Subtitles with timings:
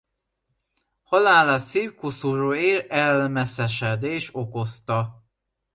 [1.03, 5.23] Halálát szívkoszorúér-elmeszesedés okozta.